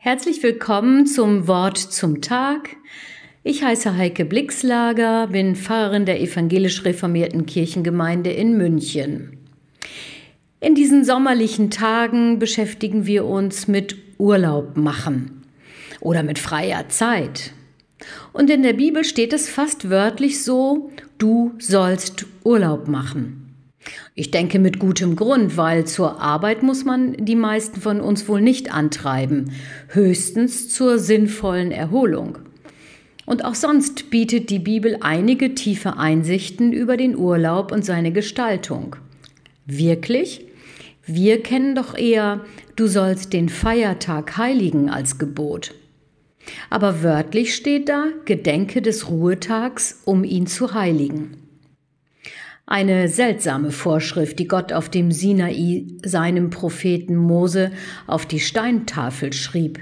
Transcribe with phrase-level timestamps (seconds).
[0.00, 2.76] Herzlich willkommen zum Wort zum Tag.
[3.42, 9.38] Ich heiße Heike Blixlager, bin Pfarrerin der evangelisch reformierten Kirchengemeinde in München.
[10.60, 15.42] In diesen sommerlichen Tagen beschäftigen wir uns mit Urlaub machen
[16.00, 17.52] oder mit freier Zeit.
[18.32, 23.47] Und in der Bibel steht es fast wörtlich so, du sollst Urlaub machen.
[24.14, 28.40] Ich denke mit gutem Grund, weil zur Arbeit muss man die meisten von uns wohl
[28.40, 29.52] nicht antreiben,
[29.88, 32.38] höchstens zur sinnvollen Erholung.
[33.26, 38.96] Und auch sonst bietet die Bibel einige tiefe Einsichten über den Urlaub und seine Gestaltung.
[39.66, 40.46] Wirklich?
[41.04, 42.44] Wir kennen doch eher,
[42.76, 45.74] du sollst den Feiertag heiligen als Gebot.
[46.70, 51.47] Aber wörtlich steht da, Gedenke des Ruhetags, um ihn zu heiligen.
[52.70, 57.70] Eine seltsame Vorschrift, die Gott auf dem Sinai seinem Propheten Mose
[58.06, 59.80] auf die Steintafel schrieb.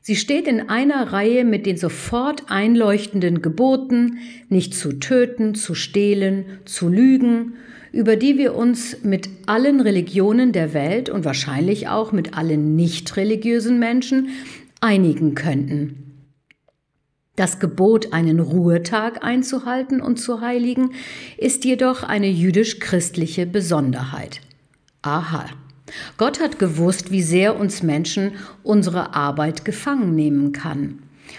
[0.00, 4.18] Sie steht in einer Reihe mit den sofort einleuchtenden Geboten,
[4.48, 7.54] nicht zu töten, zu stehlen, zu lügen,
[7.90, 13.16] über die wir uns mit allen Religionen der Welt und wahrscheinlich auch mit allen nicht
[13.16, 14.28] religiösen Menschen
[14.80, 16.09] einigen könnten.
[17.40, 20.90] Das Gebot, einen Ruhetag einzuhalten und zu heiligen,
[21.38, 24.42] ist jedoch eine jüdisch-christliche Besonderheit.
[25.00, 25.46] Aha.
[26.18, 30.98] Gott hat gewusst, wie sehr uns Menschen unsere Arbeit gefangen nehmen kann.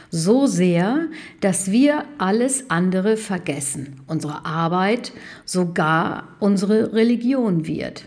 [0.10, 1.06] So sehr,
[1.40, 4.02] dass wir alles andere vergessen.
[4.08, 5.12] Unsere Arbeit,
[5.46, 8.06] sogar unsere Religion wird.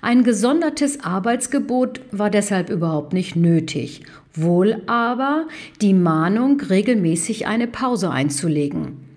[0.00, 4.02] Ein gesondertes Arbeitsgebot war deshalb überhaupt nicht nötig,
[4.34, 5.46] wohl aber
[5.80, 9.08] die Mahnung, regelmäßig eine Pause einzulegen.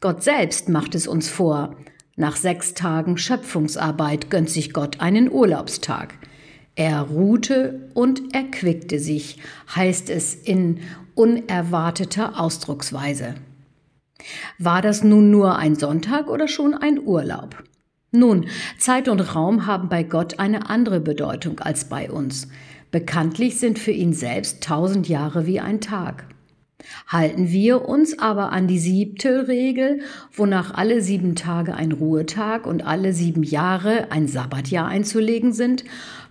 [0.00, 1.76] Gott selbst macht es uns vor.
[2.16, 6.14] Nach sechs Tagen Schöpfungsarbeit gönnt sich Gott einen Urlaubstag.
[6.74, 9.38] Er ruhte und erquickte sich,
[9.74, 10.80] heißt es in
[11.14, 13.34] unerwarteter Ausdrucksweise.
[14.58, 17.62] War das nun nur ein Sonntag oder schon ein Urlaub?
[18.12, 18.46] Nun,
[18.78, 22.48] Zeit und Raum haben bei Gott eine andere Bedeutung als bei uns.
[22.90, 26.26] Bekanntlich sind für ihn selbst tausend Jahre wie ein Tag.
[27.06, 30.00] Halten wir uns aber an die siebte Regel,
[30.32, 35.84] wonach alle sieben Tage ein Ruhetag und alle sieben Jahre ein Sabbatjahr einzulegen sind,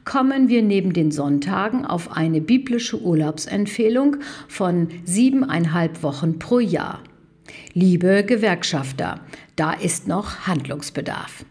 [0.06, 7.04] kommen wir neben den Sonntagen auf eine biblische Urlaubsempfehlung von siebeneinhalb Wochen pro Jahr.
[7.74, 9.20] Liebe Gewerkschafter,
[9.56, 11.46] da ist noch Handlungsbedarf.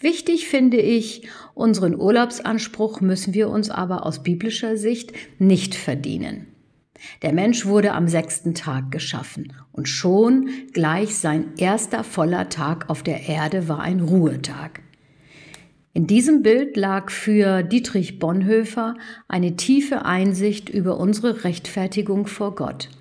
[0.00, 6.48] Wichtig finde ich, unseren Urlaubsanspruch müssen wir uns aber aus biblischer Sicht nicht verdienen.
[7.22, 13.02] Der Mensch wurde am sechsten Tag geschaffen und schon gleich sein erster voller Tag auf
[13.02, 14.80] der Erde war ein Ruhetag.
[15.92, 18.96] In diesem Bild lag für Dietrich Bonhoeffer
[19.28, 22.88] eine tiefe Einsicht über unsere Rechtfertigung vor Gott–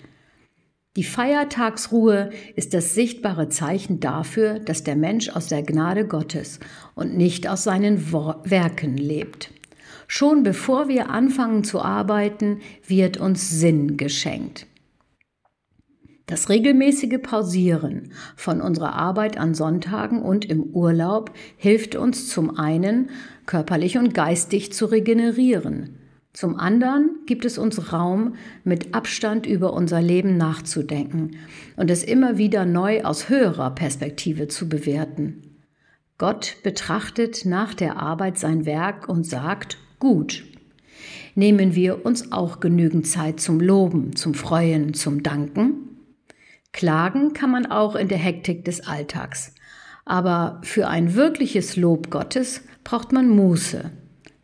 [0.95, 6.59] die Feiertagsruhe ist das sichtbare Zeichen dafür, dass der Mensch aus der Gnade Gottes
[6.93, 9.51] und nicht aus seinen Werken lebt.
[10.07, 14.67] Schon bevor wir anfangen zu arbeiten, wird uns Sinn geschenkt.
[16.27, 23.09] Das regelmäßige Pausieren von unserer Arbeit an Sonntagen und im Urlaub hilft uns zum einen,
[23.45, 25.97] körperlich und geistig zu regenerieren,
[26.33, 31.38] zum anderen gibt es uns Raum, mit Abstand über unser Leben nachzudenken
[31.75, 35.43] und es immer wieder neu aus höherer Perspektive zu bewerten.
[36.17, 40.43] Gott betrachtet nach der Arbeit sein Werk und sagt, gut.
[41.35, 45.99] Nehmen wir uns auch genügend Zeit zum Loben, zum Freuen, zum Danken?
[46.72, 49.53] Klagen kann man auch in der Hektik des Alltags.
[50.05, 53.91] Aber für ein wirkliches Lob Gottes braucht man Muße,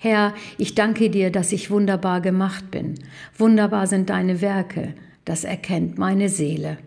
[0.02, 2.96] Herr, ich danke dir, dass ich wunderbar gemacht bin.
[3.38, 4.94] Wunderbar sind deine Werke,
[5.26, 6.78] das erkennt meine Seele.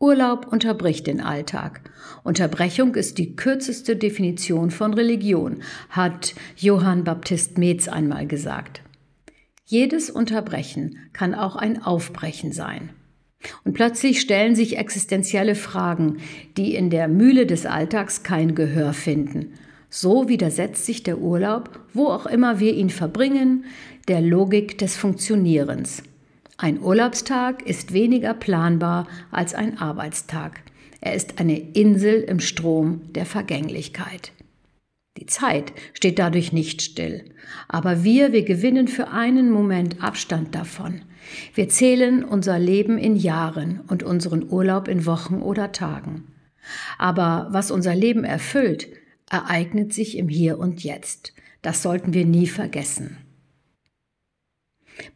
[0.00, 1.90] Urlaub unterbricht den Alltag.
[2.24, 8.80] Unterbrechung ist die kürzeste Definition von Religion, hat Johann Baptist Metz einmal gesagt.
[9.66, 12.88] Jedes Unterbrechen kann auch ein Aufbrechen sein.
[13.64, 16.20] Und plötzlich stellen sich existenzielle Fragen,
[16.56, 19.52] die in der Mühle des Alltags kein Gehör finden.
[19.94, 23.66] So widersetzt sich der Urlaub, wo auch immer wir ihn verbringen,
[24.08, 26.02] der Logik des Funktionierens.
[26.56, 30.62] Ein Urlaubstag ist weniger planbar als ein Arbeitstag.
[31.02, 34.32] Er ist eine Insel im Strom der Vergänglichkeit.
[35.18, 37.26] Die Zeit steht dadurch nicht still,
[37.68, 41.02] aber wir, wir gewinnen für einen Moment Abstand davon.
[41.54, 46.28] Wir zählen unser Leben in Jahren und unseren Urlaub in Wochen oder Tagen.
[46.96, 48.88] Aber was unser Leben erfüllt,
[49.32, 51.32] ereignet sich im Hier und Jetzt.
[51.62, 53.16] Das sollten wir nie vergessen.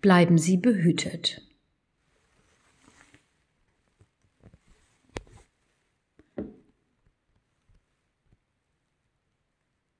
[0.00, 1.42] Bleiben Sie behütet.